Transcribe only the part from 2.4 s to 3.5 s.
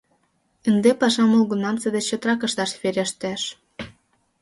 ышташ верештеш.